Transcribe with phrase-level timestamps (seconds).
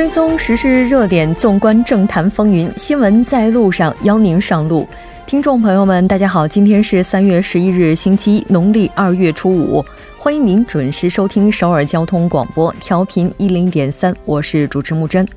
[0.00, 4.88] 追踪时事热点，纵观政坛风云，新闻在路上，邀您上路。
[5.26, 9.84] 听众朋友们，大家好，今天是三月十一日，星期一，农历二月初五，
[10.16, 15.28] 欢迎您准时收听首尔交通广播，调频一零点三，我是主持木真。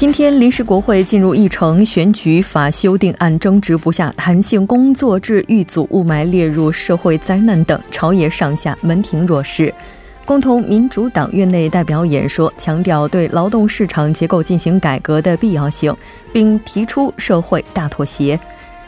[0.00, 9.70] 今天临时国会进入议程，选举法修订案争执不下，弹性工作制遇阻，雾霾列入社会灾难等，朝野上下门庭若市。
[10.24, 15.94] 共同民主党院内代表演说，强调对劳动市场结构进行改革的必要性，
[16.32, 18.40] 并提出社会大妥协。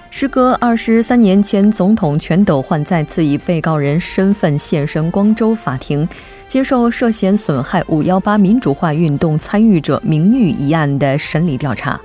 [0.08, 6.08] 时隔二十三年，前总统全斗焕再次以被告人身份现身光州法庭。
[6.52, 11.98] 接受涉嫌损害“五幺八”民主化运动参与者名誉一案的审理调查。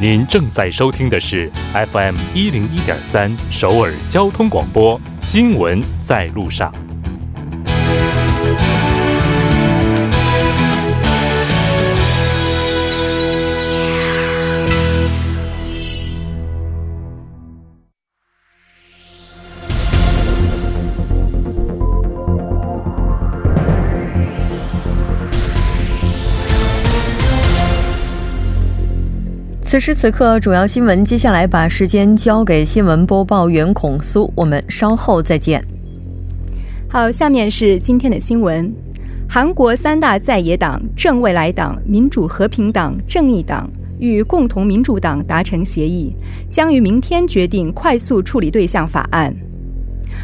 [0.00, 6.72] 您正在收听的是 FM 一零一点三首尔交通广播新闻在路上。
[29.68, 31.04] 此时此刻，主要新闻。
[31.04, 35.62] 接下来把时间交给新闻播报员孔苏，我们稍后再见。
[36.88, 38.72] 好，下面是今天的新闻：
[39.28, 46.14] 韩国三大在野党正未来党、民主和平党、正义党与共同民主党达成协议，
[46.50, 49.30] 将于明天决定快速处理对象法案。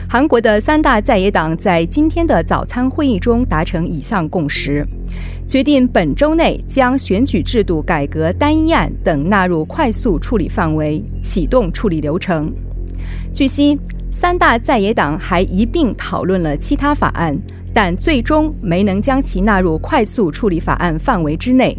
[0.09, 4.87] 韩国的三大在野党在今天的早餐会议中达成以上共识。
[5.47, 12.51] 决定本周内将选举制度改革单一案等纳入快速处理范围，启动处理流程。
[13.33, 13.79] 据悉，
[14.15, 17.37] 三大在野党还一并讨论了其他法案，
[17.75, 21.77] 但最终没能将其纳入快速处理法案范围之内。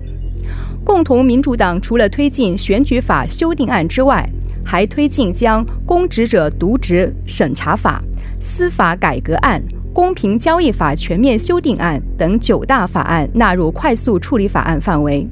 [0.85, 4.29] 共同民主党除了推进选举法修订案之外，
[4.63, 8.01] 还推进将公职者渎职审查法、
[8.39, 9.61] 司法改革案。
[9.95, 15.25] 公平交易法全面修订案等九大法案纳入快速处理法案范围。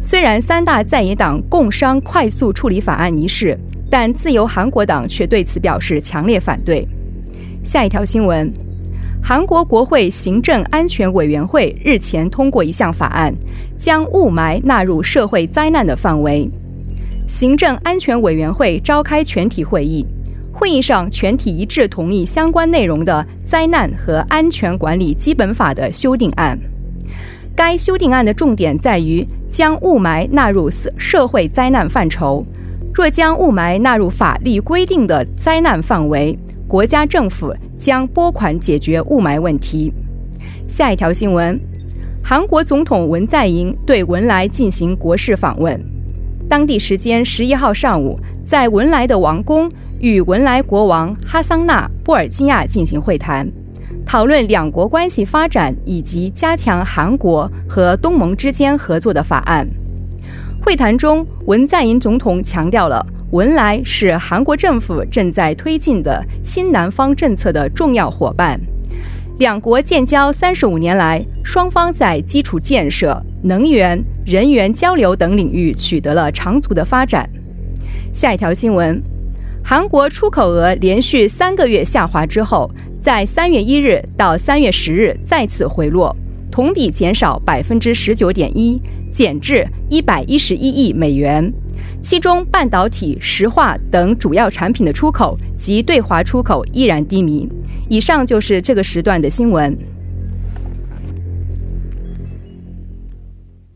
[0.00, 3.58] 虽然三大在野党共商快速处理法案一事，
[3.90, 6.86] 但自由韩国党却对此表示强烈反对。
[7.64, 8.48] 下一条新闻：
[9.20, 13.34] 韩国国会行政安全委员会日前通过一项法案，
[13.76, 16.48] 将雾霾纳入社会灾难的范围。
[17.26, 20.06] 行政安全委员会召开全体会议。
[20.52, 26.58] 会议上，全体一致同意相关内容的《灾难和安全管理基本法》的修订案。
[27.56, 32.44] 该修订案的重点在于将雾霾纳入社社会灾难范畴。
[32.92, 36.36] 若将雾霾纳入法律规定的灾难范围，
[36.68, 39.92] 国家政府将拨款解决雾霾问题。
[40.68, 41.58] 下一条新闻：
[42.22, 45.80] 韩国总统文在寅对文莱进行国事访问。
[46.48, 49.70] 当地时间十一号上午，在文莱的王宫。
[50.00, 53.46] 与文莱国王哈桑纳布尔基亚进行会谈，
[54.06, 59.68] 讨论两国关系发展以及加强韩国和东盟之间合作的法案。
[60.62, 68.58] 会谈中，文在寅总统强调了文莱是韩国政府正在推进的新南方政策的重要伙伴。
[69.38, 77.28] 两国建交三十五年来，双方在基础建设、能源、人员交流等领域取得了长足的发展。
[78.14, 78.98] 下一条新闻。
[79.62, 86.14] 韩国出口额连续三个月下滑之后，在三月一日到三月十日再次回落，
[86.50, 88.80] 同比减少百分之十九点一，
[89.12, 91.52] 减至一百一十一亿美元。
[92.02, 97.48] 其中，半导体、石化等主要产品的出口及对华出口依然低迷。
[97.88, 99.76] 以上就是这个时段的新闻。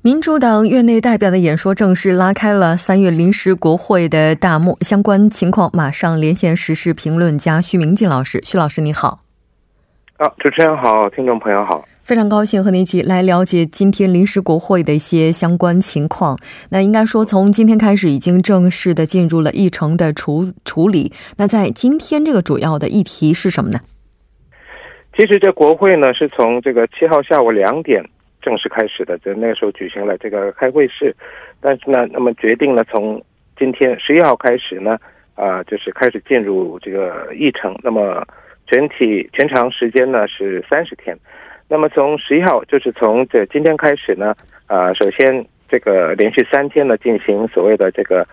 [0.06, 4.76] 民主党院内代表的演说正式拉开了三月临时国会的大幕。
[4.82, 8.38] 相关情况，马上连线时事评论家徐明进老师。
[8.44, 9.20] 徐老师，你好。
[10.18, 16.38] 啊，主持人好，听众朋友好，非常高兴和您一起来了解今天临时国会的一些相关情况。
[16.68, 21.14] 那应该说，从今天开始，已经正式的进入了议程的处处理。
[21.38, 23.80] 那在今天这个主要的议题是什么呢？
[25.16, 28.04] 其实这国会呢，是从这个七号下午两点。
[28.44, 31.16] 正式开始的，就那个时候举行了这个开会式，
[31.62, 33.24] 但是呢，那么决定呢，从
[33.58, 34.98] 今天十一号开始呢，
[35.34, 37.74] 啊，就是开始进入这个议程。
[37.82, 38.22] 那么
[38.66, 41.16] 全体全长时间呢是三十天。
[41.68, 44.34] 那么从十一号，就是从这今天开始呢，
[44.66, 48.26] 啊，首先这个连续三天呢进行所谓的这个，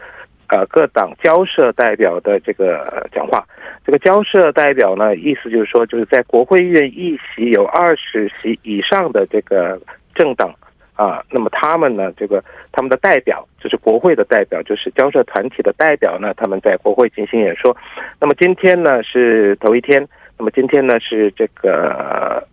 [0.48, 3.46] 呃，各党交涉代表的这个讲话。
[3.84, 9.82] 这个交涉代表呢，意思就是说，就是在国会院议席有二十席以上的这个
[10.14, 10.54] 政党
[10.96, 17.76] 啊，那么他们呢，这个他们的代表就是国会的代表，就是交涉团体的代表呢，他们在国会进行演说。
[18.20, 22.48] 那么今天呢是头一天，那么今天呢是这个。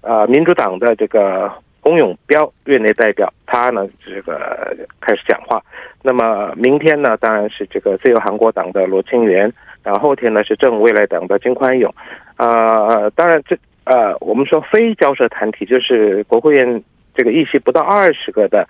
[0.00, 5.60] 呃，民主党的这个龚永标院内代表，他呢这个开始讲话。
[6.02, 9.52] 那么明天呢，当然是这个自由韩国党的罗清源，
[9.82, 11.92] 然后后天呢是正未来党的金宽永。
[12.36, 16.82] 啊，当然这呃，我们说非交涉团体，就是国会院
[17.18, 18.64] 这个议席不到二十个的，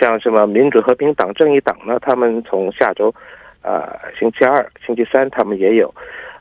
[0.00, 3.14] 像什么民主和平党、正义党呢，他们从下周
[3.62, 5.94] 呃星期二、星期三他们也有。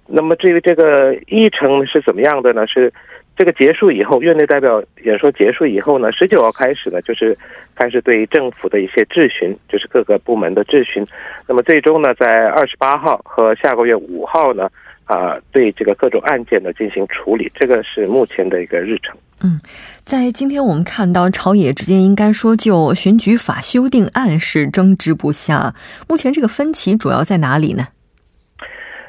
[0.07, 2.65] 那么至于这个议程是怎么样的呢？
[2.65, 2.91] 是。
[3.39, 7.33] 这个结束以后，院内代表演说结束以后呢，十九号开始呢，就是
[7.73, 11.06] 开始对政府的一些质询，就是各个部门的质询。
[11.47, 14.69] 那么最终呢，在二十八号和下个月五号呢，
[15.09, 17.51] 啊，对这个各种案件呢进行处理。
[17.56, 19.17] 这个是目前的一个日程。
[19.41, 19.59] 嗯，
[20.03, 25.73] 在今天我们看到朝野之间应该说就选举法修订案是争执不下。
[26.07, 27.88] 目前这个分歧主要在哪里呢？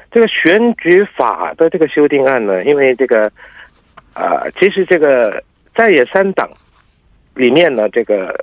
[0.09, 3.31] 这个选举法的这个修订案呢，因为这个。
[4.13, 5.41] 啊，其实这个
[5.73, 6.49] 在野三党
[7.33, 8.37] 里面呢，这个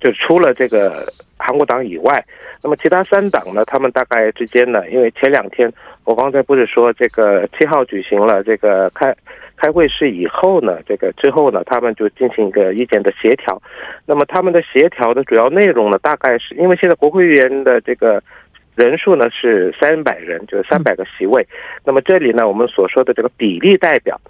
[0.00, 2.24] 就除了这个韩国党以外，
[2.62, 5.68] 那么其他三党呢，他们大概之间呢，因为前两天
[6.04, 9.14] 我刚才不是说这个七号举行了这个开
[9.56, 13.60] 开会式以后呢，这个之后呢，他们就进行一个意见的协调。
[14.06, 18.22] 那么他们的协调的主要内容呢，大概是因为现在国会议员的这个
[18.74, 21.46] 人数呢是三百人，就是三百个席位。
[21.84, 24.20] 那么这里呢，我们所说的这个比例代表。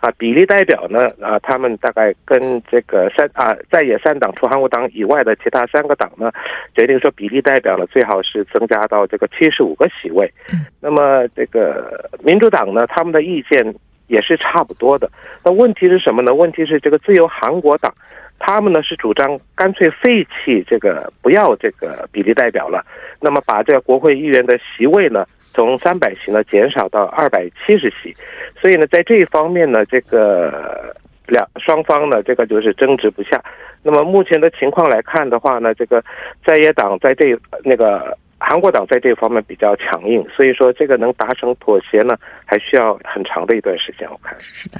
[0.00, 1.08] 啊，比例代表呢？
[1.20, 6.30] 啊，他们大概跟这个三啊在野三党除韩国党以外的其他三个党呢，
[6.74, 10.32] 决定说比例代表呢最好是增加到这个七十五个席位。
[10.80, 13.74] 那么这个民主党呢，他们的意见
[14.06, 15.10] 也是差不多的。
[15.44, 16.32] 那问题是什么呢？
[16.32, 17.92] 问题是这个自由韩国党。
[18.38, 22.84] 他们呢是主张干脆废弃这个不要这个比例代表了，
[23.20, 28.14] 那么把这个国会议员的席位呢从三百席呢减少到二百七十席，
[28.60, 30.94] 所以呢在这一方面呢这个
[31.26, 33.42] 两双方呢这个就是争执不下。
[33.82, 36.02] 那么目前的情况来看的话呢，这个
[36.44, 44.08] 在野党在这那个韩国党在这方面比较强硬，所以说这个能达成妥协呢还需要很长的一段时间。
[44.10, 44.78] 我看是的。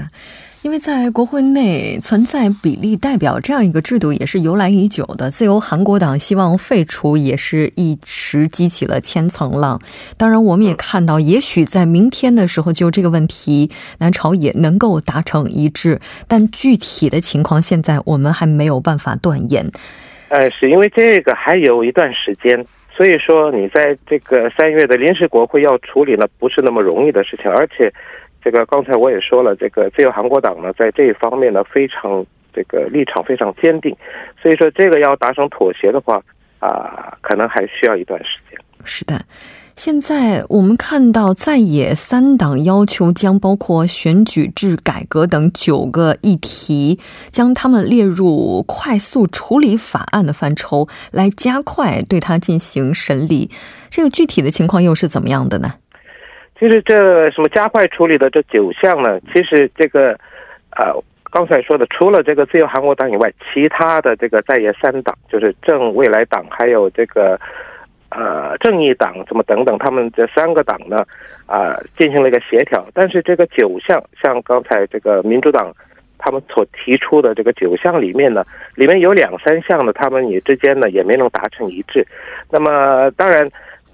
[0.63, 5.31] 因为在国会内存在比例代表这样一个制度，也是由来已久的。
[5.31, 9.81] 自由韩国党希望废除，也是一时激起了千层浪。
[10.17, 16.01] 当然，我们也看到，也许在明天的时候，就这个问题，南朝也能够达成一致。
[16.27, 19.71] 但具体的情况，现在我们还没有办法断言。
[20.29, 22.63] 呃，是因为这个还有一段时间，
[22.95, 27.93] 所以说你在这个三月的临时国会要处理呢，不是那么容易的事情，而且。
[28.43, 33.95] 这个刚才我也说了，这个自由韩国党呢，在这一方面呢，非常这个立场非常坚定，
[34.43, 36.23] 所以说这个要达成妥协的话，
[36.61, 38.59] 啊，可能还需要一段时间。
[38.85, 39.21] 是的，
[39.75, 46.99] 现在我们看到在野三党要求将包括选举制改革等九个议题，
[47.31, 53.51] 将他们列入快速处理法案的范畴，来加快对它进行审理。
[53.91, 55.75] 这个具体的情况又是怎么样的呢？
[56.59, 59.21] 其实这什么加快处理的这九项呢？
[59.33, 60.19] 其实这个，
[60.77, 60.93] 呃，
[61.31, 67.39] 刚才说的，除了这个自由韩国党以外，其他的这个在野三党，就是正未来党，还有这个，
[68.11, 71.05] 呃，正义党，什么等等，他们这三个党呢，
[71.47, 72.85] 啊，进行了一个协调。
[72.93, 75.73] 但是这个九项，像刚才这个民主党
[76.19, 78.43] 他们所提出的这个九项里面呢，
[78.75, 82.05] 里面有两三项呢，他们也之间呢也没能达成一致。
[82.51, 83.49] 那么当然。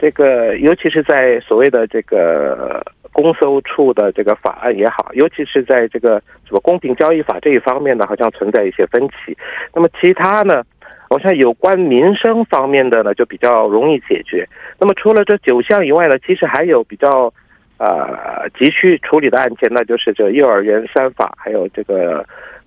[0.04, 9.34] 这个，尤其是在所谓的这个公搜处的这个法案也好，尤其是在这个什么公平交易法这一方面呢，好像存在一些分歧。
[9.74, 10.62] 那么其他呢，
[11.08, 14.46] 好像有关民生方面的呢，就比较容易解决。
[14.78, 17.32] 那么除了这九项以外呢，其实还有比较
[17.78, 22.22] 呃急需处理的案件，那就是这幼儿园三法，还有这个。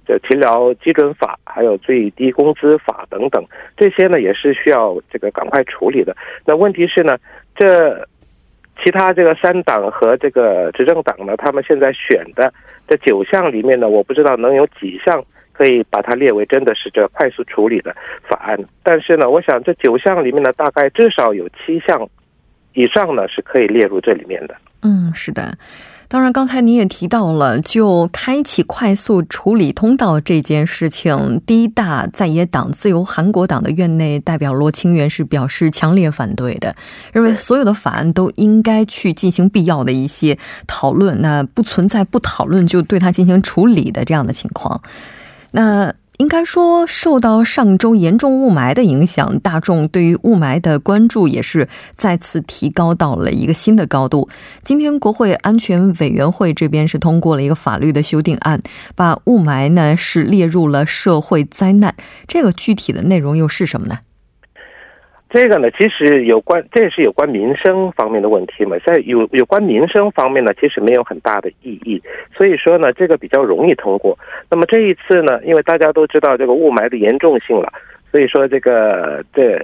[0.08, 3.44] 这勤劳基准法，还有最低工资法等等，
[3.76, 6.16] 这些呢也是需要这个赶快处理的。
[6.46, 7.18] 那问题是呢，
[7.56, 8.08] 这
[8.82, 12.54] 其他这个三党和这个执政党呢，他们现在选的
[12.88, 15.22] 这九项里面呢，我不知道能有几项
[15.52, 17.94] 可以把它列为真的是这快速处理的
[18.30, 18.58] 法案。
[18.84, 22.08] 但是呢，我想这九项里面呢，大概至少有七项
[22.74, 24.56] 以上呢是可以列入这里面的。
[24.84, 25.58] 嗯，是的。
[26.10, 36.74] 当然，刚才您也提到了，就开启快速处理通道这件事情，第一大在野党自由韩国党的院内代表罗清源是表示强烈反对的，
[37.12, 44.82] 认为所有的法案都应该去进行必要的一些讨论，那不存在不讨论就对它进行处理的这样的情况。
[45.52, 45.94] 那。
[46.17, 54.27] 应该说，受到上周严重雾霾的影响，大众对于雾霾的关注也是再次提高到了一个新的高度。
[54.63, 58.59] 今天，国会安全委员会这边是通过了一个法律的修订案，
[58.95, 61.95] 把雾霾呢是列入了社会灾难。
[62.27, 64.00] 这个具体的内容又是什么呢？
[65.29, 68.77] 这个呢，其实有关，这也是有关民生方面的问题嘛。
[68.86, 72.01] 在有有关民生方面呢，其实没有很大的意义。
[72.34, 74.17] 所以说呢，这个比较容易通过。
[74.50, 77.74] 那么这一次呢，因为大家都知道这个雾霾的严重性了，
[78.10, 79.62] 所以说这个这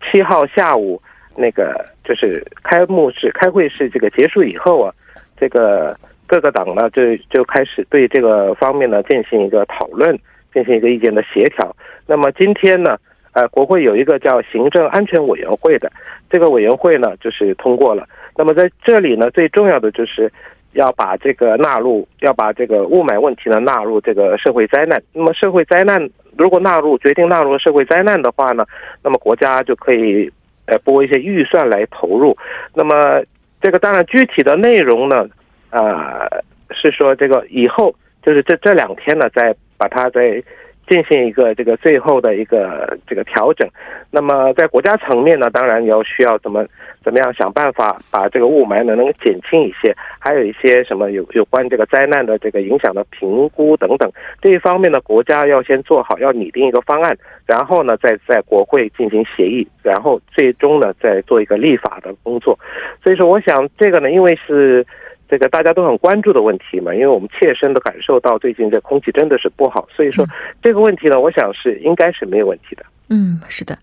[0.00, 1.00] 七号下午
[1.36, 4.94] 那个就是开幕式开会式这个结束以后啊，
[5.38, 5.94] 这个
[6.26, 10.18] 各个党呢就就开始对这个方面呢进行一个讨论，
[10.54, 11.76] 进行一个意见的协调。
[12.06, 12.96] 那么今天呢？
[13.36, 15.92] 呃，国会有一个叫行政安全委员会的，
[16.30, 18.08] 这个委员会呢，就是通过了。
[18.34, 20.32] 那么在这里呢，最重要的就是
[20.72, 25.02] 要把这个纳入，要把这个雾霾问题呢纳入这个社会灾难。
[25.12, 28.64] 那么社会灾难如果纳入，决定纳入社会灾难的话呢，
[29.04, 30.32] 那么国家就可以
[30.64, 32.34] 呃拨一些预算来投入。
[32.72, 33.22] 那么
[33.60, 35.28] 这个当然具体的内容呢，
[35.68, 36.26] 呃，
[36.70, 40.42] 是说这个以后就是这这两天呢，再把它再。
[40.88, 43.68] 进行一个这个最后的一个这个调整，
[44.10, 46.64] 那么在国家层面呢，当然要需要怎么
[47.02, 57.16] 怎么样想办法把这个雾霾呢能够减轻一些，还有一些什么有有关这个灾难的这个影响的评估等等这一方面呢，国家要先做好，要拟定一个方案，
[57.46, 62.58] 然后呢再在国会进行协议，然后最终呢再做一个立法的工作。
[63.02, 64.86] 所以说，我想这个呢，因为是。
[65.28, 70.26] 这个大家都很关注的问题嘛，因为我们切身的感受到最近这空气真的是不好，所以说
[70.62, 72.84] 这个问题呢，我想是应该是没有问题的。
[73.08, 73.78] 嗯，是的，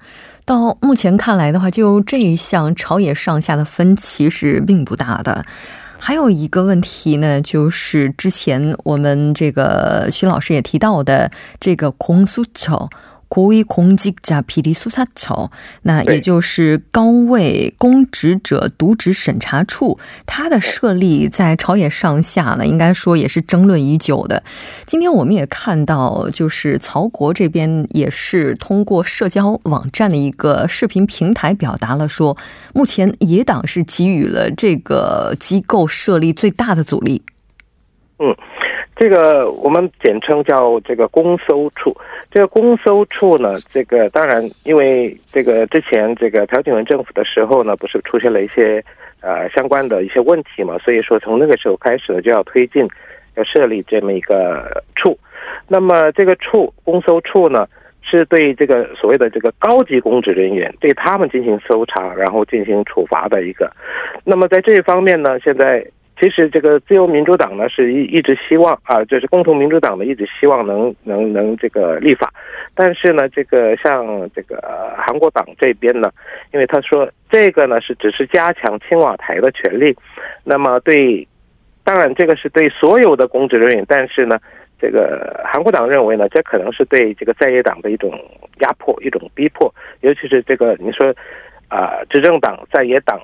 [0.46, 5.46] 到目前看来的话，就这一项朝野上下的分歧是并不大的。
[6.00, 12.90] 还有一个问题呢，就是之前我们这个徐老师也提到的这个空诉求。
[15.82, 24.44] 那也就是高位公职者渎职审查处，它的设立在朝野上下呢，应该说也是争论已久的。
[24.86, 32.38] 今天我们也看到，就是曹国这边也是通过社交网站的一个视频平台表达了说，
[32.74, 37.24] 目前野党是给予了这个机构设立最大的阻力。
[38.20, 38.36] 嗯。
[38.96, 41.96] 这个我们简称叫这个公搜处。
[42.30, 48.84] 这个公搜处呢，这个当然，因为这个之前这个朴槿惠政府的时候呢，不是出现了一些
[49.22, 52.88] 呃相关的一些问题嘛，所以说从那个时候开始呢，就要推进
[53.36, 55.18] 要设立这么一个处。
[55.68, 57.68] 那么这个处公搜处呢，
[58.02, 63.72] 是对这个所谓的这个高级公职人员对他们进行搜查，然后进行处罚的一个。
[64.24, 65.84] 那么在这一方面呢，现在。
[66.24, 72.34] 其实这个自由民主党呢是一一直希望啊，就是共同民主党呢一直希望能能能这个立法，
[72.74, 74.58] 但是呢，这个像这个
[74.98, 76.10] 韩国党这边呢，
[76.54, 79.94] 因为他说这个呢是只是加强青瓦台的权利，
[80.46, 81.28] 那么对，
[81.84, 84.38] 当然这个是对所有的公职人员，但是呢，
[84.80, 88.12] 这个韩国党认为呢，这可能是对这个在野党的一种
[88.62, 91.14] 压迫、一种逼迫，尤其是这个你说
[91.68, 93.20] 啊，执政党、在野党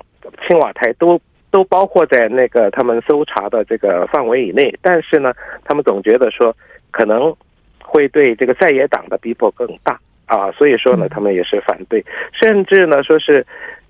[0.46, 1.18] 青瓦台都。
[1.50, 5.32] 都包括在那个他们搜查的这个范围以内，但是呢，
[5.64, 6.54] 他们总觉得说
[6.90, 7.34] 可能
[7.82, 13.44] 会对这个在野党的逼迫更大啊，所以说呢，他们也是反对，甚至呢说是，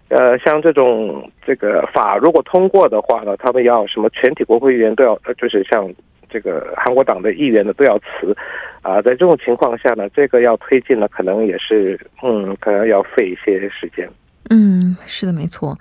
[0.09, 5.87] 呃，像这种这个法如果通过的话呢，他们要什么全体国会议员都要，就是像
[6.31, 8.35] 这个韩国党的议员呢都要辞
[8.81, 14.09] 啊，在这种情况下呢，这个要推进呢，可能也是嗯，可能要费一些时间。
[14.49, 15.77] 嗯，是的，没错。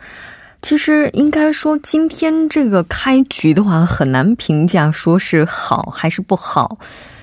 [0.62, 6.78] 其实应该说，今天这个开局的话，很难评价说是好还是不好。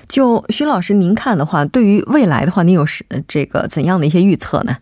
[0.07, 4.77] 就徐老师，您看的话，对于未来的话，您有是这个怎样的一些预测呢？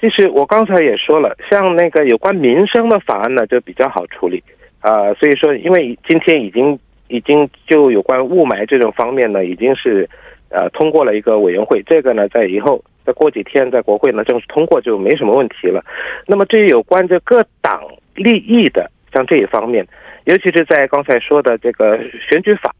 [0.00, 4.42] 其实我刚才也说了，像那个有关民生的法案呢，就比较好处理
[4.80, 5.14] 啊。
[5.14, 10.08] 所以说，因为今天已经已经就有关雾霾这种方面呢，已经是
[10.52, 12.82] 呃通过了一个委员会，这个呢，在以后。
[13.04, 15.84] 再过几天，在国会呢正式通过就没什么问题了。
[16.24, 17.82] 那么，这有关这各党
[18.14, 19.84] 利益的，像这一方面，
[20.22, 21.98] 尤其是在刚才说的这个
[22.30, 22.72] 选举法，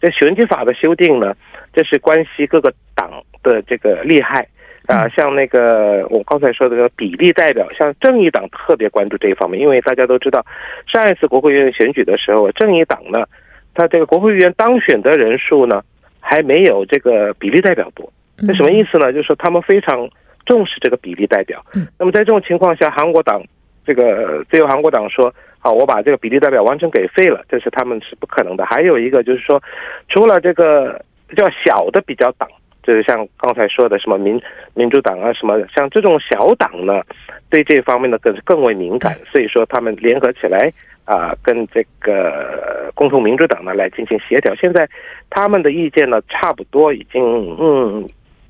[0.00, 1.34] 这选举法的修订呢，
[1.74, 4.48] 这是关系各个党的这个利害。
[4.86, 10.42] 啊，像那个我刚才说的这个比例代表，像正义党特别关注这一方面，因为大家都知道，
[10.90, 13.26] 上一次国会议员选举的时候，正义党呢，
[13.74, 15.82] 他这个国会议员当选的人数呢，
[16.28, 18.12] 还没有这个比例代表多。
[18.38, 19.12] 那什么意思呢？
[19.12, 20.08] 就是说他们非常
[20.44, 21.64] 重视这个比例代表。
[21.98, 23.42] 那么在这种情况下，韩国党
[23.86, 28.66] 这个自由韩国党说：“好，我把这个比例代表完全给废了。”这是他们是不可能的。
[28.66, 29.62] 还有一个就是说，
[30.08, 32.48] 除了这个比较小的比较党。
[32.82, 34.40] 就是像刚才说的什么民
[34.74, 37.02] 民主党啊，什么像这种小党呢，
[37.50, 40.70] 对这方面呢更更为敏感，所以说他们联合起来
[41.04, 44.52] 啊，跟这个共同民主党呢来进行协调。
[44.56, 44.88] 现在
[45.30, 47.22] 他们的意见呢，差不多已经
[47.60, 48.08] 嗯，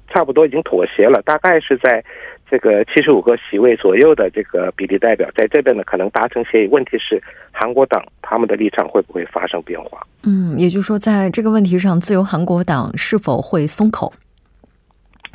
[0.08, 2.02] 差不多已经妥协了，大概是在
[2.48, 6.68] 这个七十五个席位左右的这个比例代表，在这边呢可能达成协议。
[6.68, 10.06] 问题是韩国党他们的立场会不会发生变化？
[10.22, 14.12] 嗯，也就是说，在这个问题上，自由韩国党是否会松口？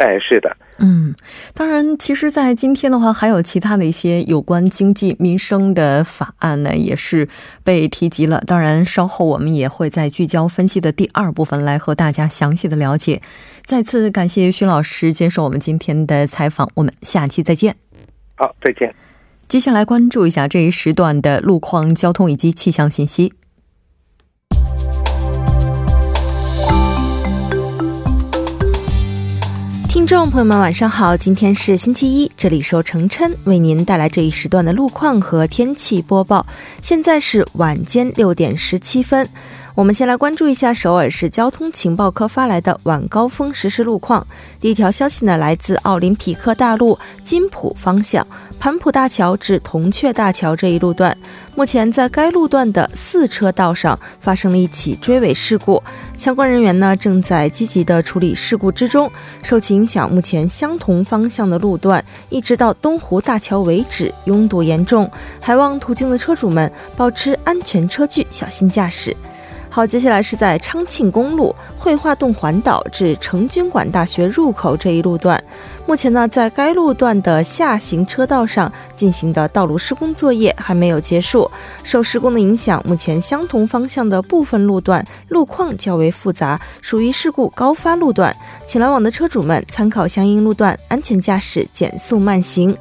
[0.02, 1.14] 哎，是的，嗯，
[1.54, 7.30] 当然，其实，在今天的话，还有其他的一些有关经济民生的法案呢，也是
[7.64, 8.42] 被提及了。
[8.48, 13.22] 当然，稍后我们也会在聚焦分析的第二部分来和大家详细的了解。
[13.64, 17.76] 再次感谢徐老师接受我们今天的采访，我们下期再见。
[18.36, 18.92] 好，再见。
[19.48, 23.34] 接下来关注一下这一时段的路况、交通以及气象信息。
[29.92, 31.18] 听众朋友们，晚上好！
[31.18, 36.46] 今天是星期一，这里是程琛为您带来这一时段的路况和天气播报。
[36.82, 39.28] 现在是晚间六点十七分。
[39.74, 44.26] 我们先来关注一下首尔市交通情报科发来的晚高峰实时路况。
[44.60, 48.26] 第一条消息呢，来自奥林匹克大路金浦方向
[48.60, 51.18] 盘浦大桥至铜雀大桥这一路段，
[51.56, 55.82] 目前在该路段的四车道上发生了一起追尾事故，
[56.18, 59.10] 相关人员呢正在积极的处理事故之中。
[59.42, 69.16] 受其影响，目前相同方向的路段一直到东湖大桥为止拥堵严重，还望途经的车主们保持安全车距，小心驾驶。
[69.74, 75.42] 好，接下来是在昌庆公路绘画洞环岛至成均馆大学入口这一路段，
[75.88, 81.50] 目前呢，在该路段的下行车道上进行的道路施工作业还没有结束。
[81.86, 88.36] 受施工的影响，目前相同方向的部分路段路况较为复杂，属于事故高发路段，
[88.68, 92.76] 请来往的车主们参考相应路段，安全驾驶，减速慢行。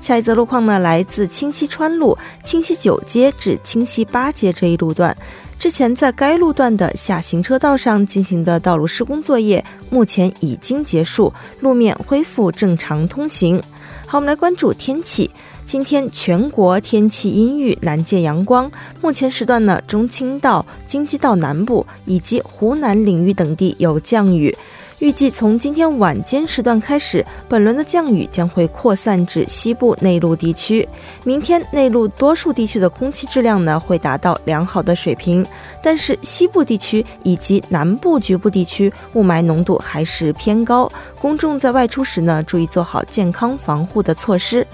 [0.00, 5.16] 下一则路况呢，来自清溪川路清溪九街至清溪八街这一路段。
[5.58, 13.60] 之前在该路段的下行车道上进行的道路施工作业，目前已经结束，路面恢复正常通行。
[14.06, 15.30] 好，我们来关注天气。
[15.64, 18.70] 今天全国天气阴郁，难见阳光。
[19.00, 24.56] 目前时段呢，中青道、京畿道南部以及湖南领域等地有降雨。
[24.98, 30.88] 预计从今天晚间时段开始，本轮的降雨将会扩散至西部内陆地区。
[31.22, 35.46] 明天内陆多数地区的空气质量呢会达到良好的水平，
[35.82, 40.90] 但是西部地区以及南部局部地区雾霾浓度还是偏高。
[41.20, 44.66] 公众在外出时呢，注意做好健康防护的措施。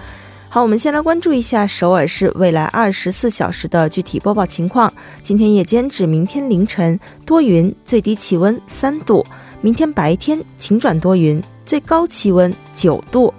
[0.49, 4.93] 好，我们先来关注一下首尔市未来二十四小时的具体播报情况。
[5.25, 9.27] 今天夜间至明天凌晨多云，最低气温三度。
[9.63, 13.33] 明天白天晴转多云，最高气温九度。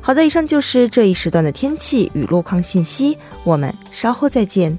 [0.00, 4.78] 好的，以上就是这一时段的天气与路况信息，我们稍后再见。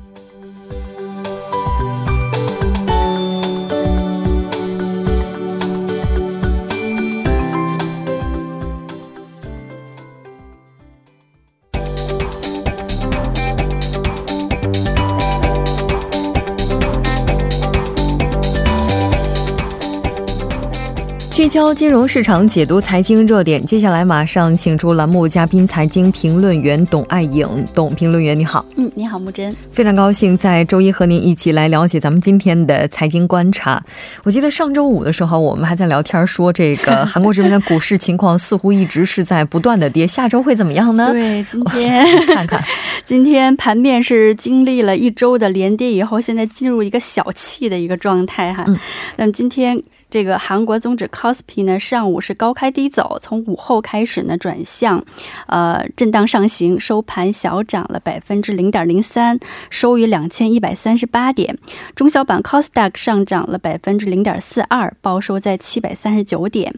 [21.51, 23.61] 焦金融市场，解读财经热点。
[23.65, 27.45] 接下来马上请出栏目嘉宾，财经评论员董爱颖。
[27.75, 28.65] 董评论员，你好。
[28.77, 29.53] 嗯，你好，木真。
[29.69, 33.83] 非常高兴在周一和您一起来了解咱们今天的财经观察。
[34.23, 40.07] 我记得上周五的时候，我们还在聊天说，这个韩国这边的股市情况似乎一直是在不断的跌。
[40.07, 41.11] 下周会怎么样呢？
[41.11, 42.63] 对，今天 看看，
[43.03, 48.63] 今天盘面是经历了一周的连跌以后，现在进入一个小气的一个状态哈。
[48.67, 48.79] 嗯，
[49.17, 49.83] 那今天。
[50.11, 55.03] 这个韩国综指 c o s p i 呢，上午是高开低走，从午后开始呢转向，
[55.47, 61.57] 呃，震荡上行，收盘小涨了百分之零点零三，收于两千一百三十八点。
[61.95, 66.75] 中小板 c o s d a q 上涨了百分之零点四二，报收在七百三十九点。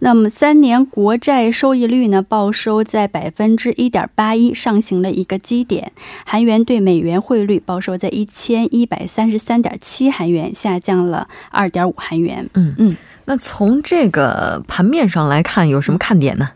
[0.00, 5.90] 那么三年国债收益率呢，报收在百分之一点八一，上行了一个基点。
[6.24, 12.48] 韩元对美元汇率报收在一千一百三十三点七韩元，下降了二点五韩元。
[12.54, 16.50] 嗯嗯，那从这个盘面上来看，有什么看点呢？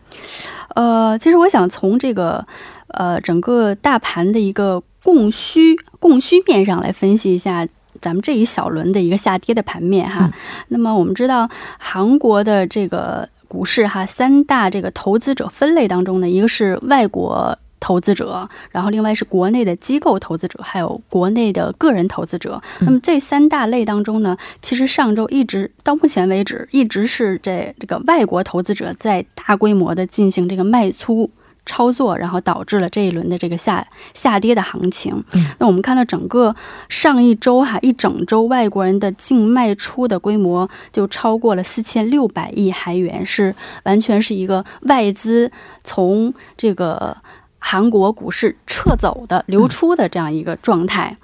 [0.75, 2.47] 呃，其实我想从这个
[2.87, 7.67] 呃整个大盘的一个供需供需面上来分析一下。
[8.01, 10.29] 咱们这一小轮的一个下跌的盘面哈，
[10.67, 22.59] 那么我们知道韩国的这个股市哈，三大这个投资者分类当中呢，一个是外国投资者，然后另外是国内的机构投资者，还有国内的个人投资者。
[22.79, 31.29] 那么这三大类当中呢，其实上周一直到目前为止，一直是这这个外国投资者在大规模的进行这个卖出。
[31.65, 35.23] 操作，然后导致了这一轮的这个下下跌的行情。
[35.59, 36.55] 那我们看到整个
[36.89, 45.51] 上一周哈，一整周外国人的净卖出的规模就超过了四千六百亿韩元，是完全是一个外资
[45.83, 47.15] 从这个
[47.59, 51.15] 韩国股市撤走的、流出的这样一个状态。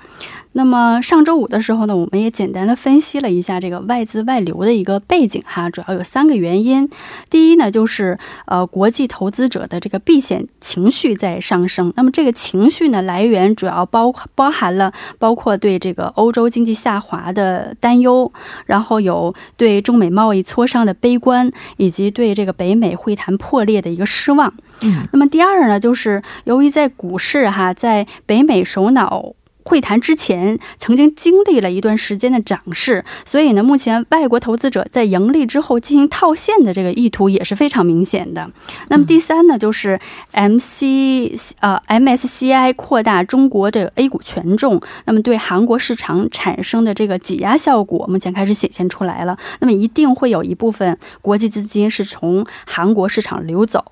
[0.54, 6.90] 那么上周五的时候呢，我们也简单的分析了一下这个外资外流的一个背景哈，主要有三个原因。
[7.30, 11.94] 第一呢，就是呃国际投资者的这个避险情绪在上升。
[11.96, 18.30] 那么这个情绪呢，来源主要包包含了包括对这个欧洲经济下滑的担忧，
[18.66, 24.52] 然后有对中美贸易磋商的悲观，以及对这个北美会谈破裂的一个失望。
[24.82, 29.34] 嗯，那么第二呢，就是由于在股市哈，在北美首脑。
[29.70, 38.50] 会谈之前曾经经历了一段时间的涨势，所以呢，目前外国投资者在盈利之后进行套现的这个意图也是非常明显的。
[38.88, 40.00] 那么第三呢，就是
[40.32, 49.38] M C 呃 M S C I 扩大中国这个 A 股权重，那么对韩国市场产生的这个挤压效果目前开始显现出来了。
[49.60, 53.84] 那么一定会有一部分国际资金是从韩国市场流走、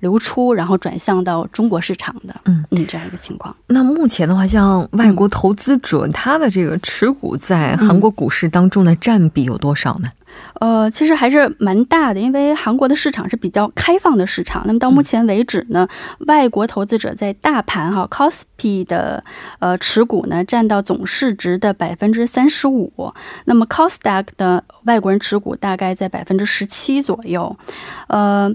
[0.00, 2.34] 流出，然后转向到中国市场的。
[2.46, 3.54] 嗯嗯，这样一个情况。
[3.66, 10.10] 那目前的话，像外国投资者他的这个持股在韩国股市当中的占比有多少呢？
[10.60, 14.62] 呃，其实还是蛮大的，因为韩国的市场是比较开放的市场。
[14.66, 15.86] 那么到目前为止呢，
[16.26, 19.22] 外国投资者在大盘哈 c o s p i 的
[19.58, 23.12] 呃持股呢占到总市值的百分之三十五，
[23.44, 27.56] 那么 c o s d a q 的外国人持股大概在百分之十七左右，
[28.08, 28.54] 呃。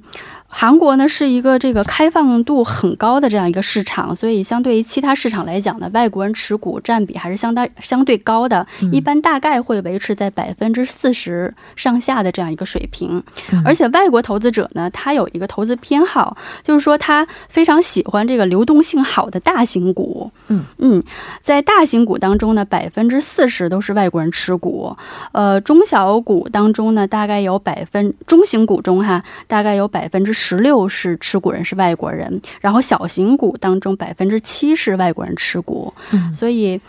[0.54, 13.23] 韩国呢是一个这个开放度很高的这样一个市场，所以相对于其他市场来讲呢，外国人持股占比还是相当相对高的，一般大概会维持在百分之四十上下的这样一个水平。
[13.63, 20.31] 而且外国投资者呢，他有一个投资偏好，就是说他非常喜欢这个流动性好的大型股。
[20.47, 21.03] 嗯嗯，
[21.41, 24.95] 在大型股当中呢，百分之四十都是外国人持股，
[25.31, 30.31] 呃，中小股当中呢，大概有百分中型股中哈，大概有百分之。
[30.41, 35.93] 十六是持股人是外国人，然后小型股当中百分之七是外国人持股，
[36.34, 36.81] 所以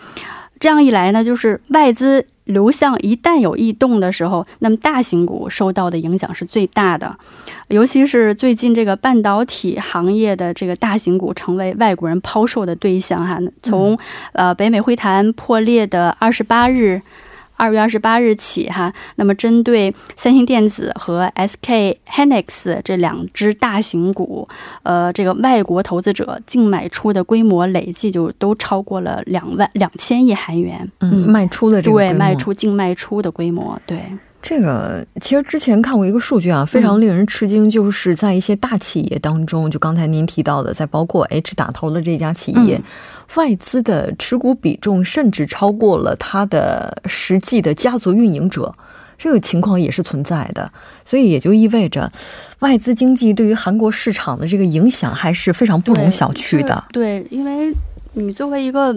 [0.58, 7.16] 这样一来呢，就是外资流向一旦有异动的时候，那么大型股受到的影响是最大的，
[7.68, 13.98] 尤其是最近这个半导体行业的这个大型股成为外国人抛售的对象哈，从
[14.32, 17.00] 呃北美会谈破裂的二十八日。
[17.62, 24.48] 二月二十八日起，哈，那么针对三星电子和 SK Hynix 这两只大型股，
[24.82, 30.90] 呃，这个外国投资者净买出的规模累计就都超过了两万两千亿韩元。
[30.98, 34.00] 嗯，卖出的这个对卖出净卖出的规模，对。
[34.42, 42.80] 这个其实之前看过一个数据啊，非常令人吃惊，就是在一些大企业当中，就刚才您提到的，在包括 H 打头的这家企业，
[43.36, 48.74] 外资的持股比重甚至超过了它的实际的家族运营者，
[49.16, 50.70] 这个情况也是存在的。
[51.04, 52.10] 所以也就意味着，
[52.58, 56.84] 外资经济对于韩国市场的这个影响还是非常不容小觑的。
[56.92, 57.72] 对，因为
[58.14, 58.92] 你作为一个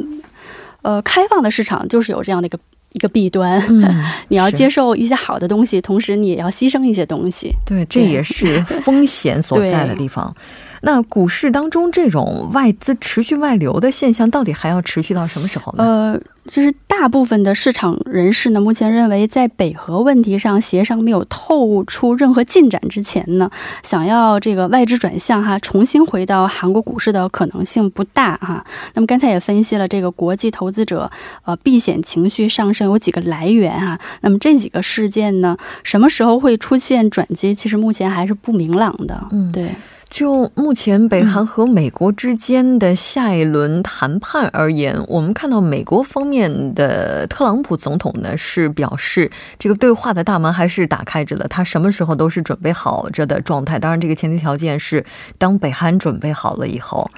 [0.81, 2.57] 呃开放的市场，就是有这样的一个。
[2.95, 3.61] 一个弊端，
[4.29, 7.53] 你要接受一些好的东西，同时你也要牺牲一些东西。
[7.65, 10.33] 对，这也是风险所在的地方。
[10.85, 15.83] 那股市当中这种外资持续外流的现象，到底还要持续到什么时候呢？
[15.83, 23.49] 呃，就是大部分的市场人士呢，目前认为在北核问题上协商没有透出任何进展之前呢，
[23.81, 28.63] 想要这个外资转向哈，重新回到韩国股市的可能性不大哈。
[28.93, 31.09] 那么刚才也分析了这个国际投资者
[31.45, 33.99] 呃避险情绪上升有几个来源哈。
[34.21, 37.55] 那么这几个事件呢，什么时候会出现转机？
[37.55, 39.27] 其实目前还是不明朗的。
[39.31, 39.69] 嗯，对。
[40.09, 53.77] 就目前北韩和美国之间的下一轮谈判而言，我们看到美国方面的特朗普总统呢是表示，这个对话的大门还是打开着的，他什么时候都是准备好着的状态。
[53.77, 55.03] 当然，这个前提条件是
[55.37, 57.09] 当北韩准备好了以后。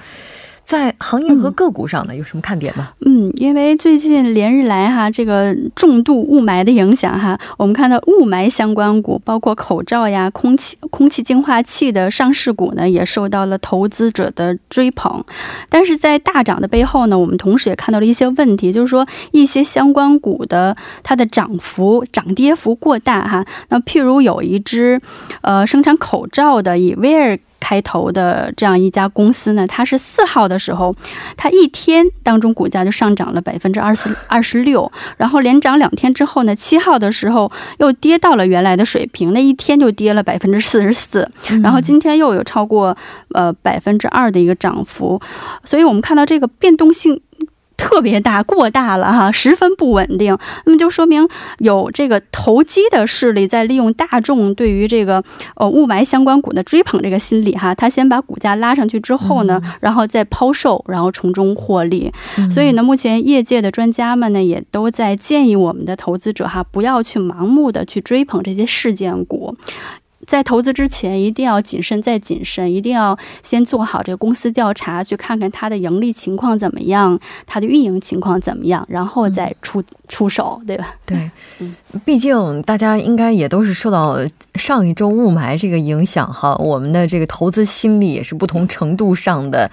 [0.68, 2.90] 在行业和个股上呢，有什么看点吗？
[3.06, 15.24] 嗯，因为最近连日来哈，这个重度雾霾的影响哈，我们看到雾霾相关股，包括口罩呀、空气空气净化器的上市股呢，也受到了投资者的追捧。
[15.70, 23.42] 但是在大涨的背后呢，我们同时也看到了一些问题，就是说一些相关股的它的涨幅涨跌幅过大哈。
[23.70, 25.00] 那譬如有一只
[25.40, 27.38] 呃生产口罩的以威尔。
[27.68, 30.94] 开头的这样一家公司呢，它是四号的时候，
[31.36, 41.30] 它一天当中股价就上涨了百分之二十二十六，然后连涨两天之后呢，七号的时候又跌到了原来的水平，那一天就跌了百分之四十四，
[41.62, 42.96] 然后今天又有超过
[43.34, 45.20] 呃百分之二的一个涨幅，
[45.62, 47.20] 所以我们看到这个变动性。
[47.78, 50.36] 特别大，过大了哈，十分不稳定。
[50.66, 51.26] 那么就说明
[51.58, 55.22] 有这个投机的势力在利用大众对于这个
[55.54, 62.12] 呃雾霾相关股的追捧这个心理哈，他先把股价拉上去之后呢，然后再抛售，然后从中获利。
[62.52, 69.54] 所以呢，目前业界的专家们呢也都在建议我们的投资者哈，不要去盲目的去追捧这些事件股。
[70.28, 80.94] 在投资之前，一定要谨慎再谨慎，一定要先做好这个公司调查，去看看它的盈利情况怎么样，它的运营情况怎么样，然后再出出手，对吧？
[81.06, 81.30] 对，
[82.04, 84.18] 毕竟大家应该也都是受到
[84.56, 89.70] 上一周雾霾这个影响哈，我们的这个投资心理也是不同程度上的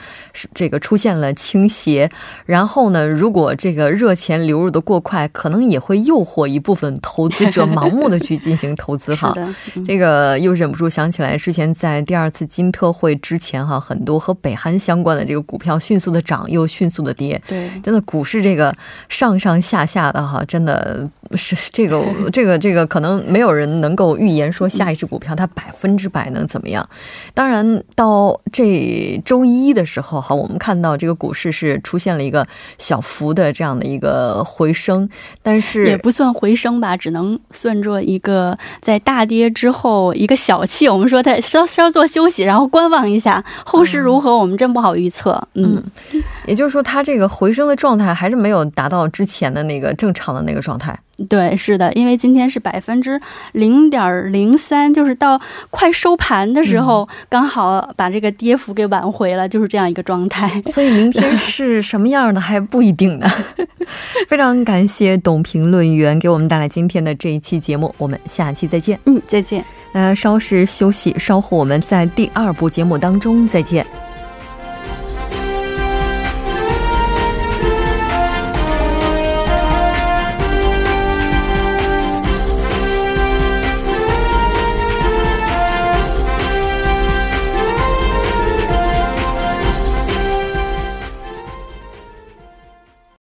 [0.54, 2.10] 这个出现了倾斜。
[2.46, 9.36] 然后呢，如果这个热钱流入的过快，可能也会诱惑一部分投资者盲目的去进行投资哈。
[9.86, 10.40] 这个。
[10.46, 17.42] 又忍不住想起来，之前在第二次金特会之前，哈，很多和北韩相关的这个股票迅速的涨，又迅速的跌。
[17.48, 18.74] 对，真的股市这个
[19.10, 22.00] 上上下下的哈，真的是这个
[22.32, 26.88] 这 个这个，可能没有人能够预言说下一只股票它百分之百能怎么样。
[27.34, 35.10] 当然，到这周一的时候，哈，我们看到这个股市是出现了一个小幅的这样的一个回升，
[35.42, 40.35] 但是也不算回升吧，只能算作一个在大跌之后一个。
[40.36, 45.42] 小气，我们说他稍稍作休息，然后观望一下后市如何，我们真不好预测。
[45.54, 45.84] 嗯，
[46.46, 50.98] 也就是说，它这个回升的状态还是没有达到之前的那个正常的那个状态。
[51.30, 53.18] 对，是的，因为今天是百分之
[53.54, 60.62] 零点零三，就是到快收盘的时候，刚好把这个跌幅给挽回了，就是这样一个状态。
[60.74, 63.32] 所以明天是什么样的还不一定呢。
[64.28, 69.00] 非常感谢董评论员给我们带来今天的这一期节目，我们下期再见。
[69.06, 69.64] 嗯，再见。
[69.96, 73.88] 呃，稍事休息，稍后我们在第二部节目当中再见。